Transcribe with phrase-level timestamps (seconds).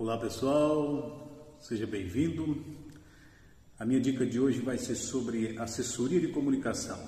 [0.00, 2.64] Olá pessoal, seja bem-vindo.
[3.78, 6.98] A minha dica de hoje vai ser sobre assessoria de comunicação.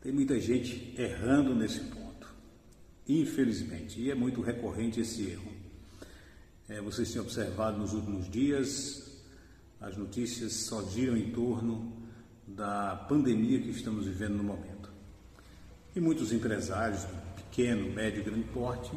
[0.00, 2.32] Tem muita gente errando nesse ponto,
[3.08, 5.52] infelizmente, e é muito recorrente esse erro.
[6.68, 9.20] É, vocês têm observado nos últimos dias,
[9.80, 12.00] as notícias só giram em torno
[12.46, 14.88] da pandemia que estamos vivendo no momento.
[15.96, 17.04] E muitos empresários,
[17.34, 18.92] pequeno, médio e grande porte,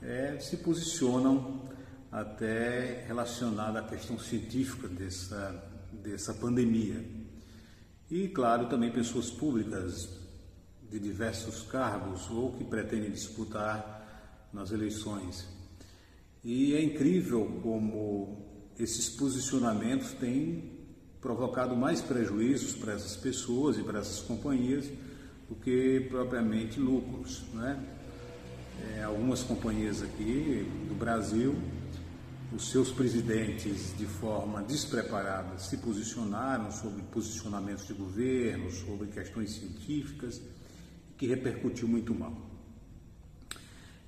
[0.00, 1.68] é, se posicionam
[2.10, 7.04] até relacionada à questão científica dessa, dessa pandemia.
[8.10, 10.08] E, claro, também pessoas públicas
[10.90, 15.46] de diversos cargos ou que pretendem disputar nas eleições.
[16.42, 18.44] E é incrível como
[18.76, 20.80] esses posicionamentos têm
[21.20, 24.86] provocado mais prejuízos para essas pessoas e para essas companhias
[25.48, 27.44] do que propriamente lucros.
[27.54, 27.78] Né?
[28.96, 31.54] É, algumas companhias aqui do Brasil
[32.52, 40.40] os seus presidentes, de forma despreparada, se posicionaram sobre posicionamentos de governo, sobre questões científicas,
[41.16, 42.34] que repercutiu muito mal.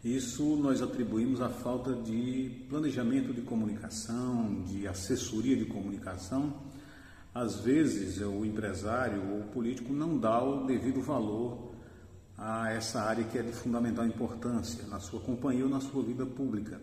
[0.03, 6.53] Isso nós atribuímos à falta de planejamento de comunicação, de assessoria de comunicação.
[7.33, 11.73] Às vezes, o empresário ou o político não dá o devido valor
[12.37, 16.27] a essa área que é de fundamental importância na sua companhia ou na sua vida
[16.27, 16.81] pública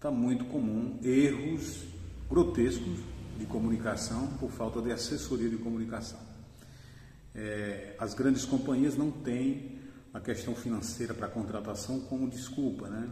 [0.00, 1.84] está muito comum erros
[2.26, 3.00] grotescos
[3.38, 6.18] de comunicação por falta de assessoria de comunicação.
[7.34, 9.78] É, as grandes companhias não têm
[10.14, 13.10] a questão financeira para contratação como desculpa, né?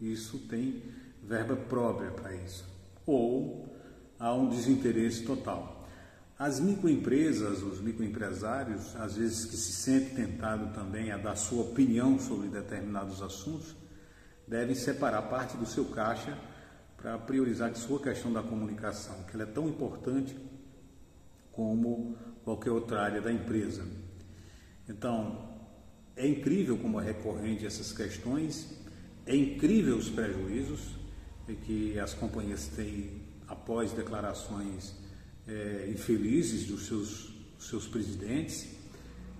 [0.00, 0.82] Isso tem
[1.22, 2.64] verba própria para isso.
[3.04, 3.70] Ou
[4.18, 5.86] há um desinteresse total.
[6.38, 12.18] As microempresas, os microempresários, às vezes que se sentem tentados também a dar sua opinião
[12.18, 13.81] sobre determinados assuntos,
[14.52, 16.36] devem separar parte do seu caixa
[16.98, 20.36] para priorizar sua questão da comunicação, que ela é tão importante
[21.50, 23.84] como qualquer outra área da empresa.
[24.86, 25.48] Então,
[26.14, 28.78] é incrível como é recorrente essas questões,
[29.24, 30.96] é incrível os prejuízos
[31.64, 34.94] que as companhias têm após declarações
[35.48, 38.68] é, infelizes dos seus, seus presidentes,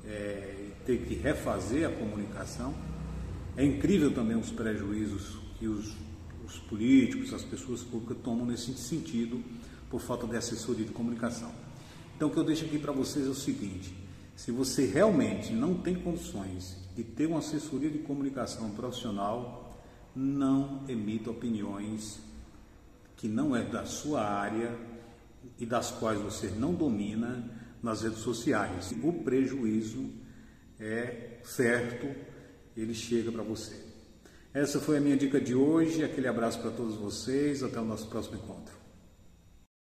[0.05, 2.75] é, ter que refazer a comunicação.
[3.57, 5.95] É incrível também os prejuízos que os,
[6.45, 9.43] os políticos, as pessoas públicas tomam nesse sentido
[9.91, 11.53] por falta de assessoria de comunicação.
[12.17, 13.95] Então, o que eu deixo aqui para vocês é o seguinte:
[14.35, 19.79] se você realmente não tem condições de ter uma assessoria de comunicação profissional,
[20.17, 22.21] não emita opiniões
[23.17, 24.75] que não é da sua área
[25.59, 27.51] e das quais você não domina
[27.83, 28.95] nas redes sociais.
[29.03, 30.11] O prejuízo
[30.81, 32.32] é certo
[32.77, 33.75] ele chega para você.
[34.55, 36.05] Essa foi a minha dica de hoje.
[36.05, 37.63] Aquele abraço para todos vocês.
[37.63, 38.82] Até o nosso próximo encontro.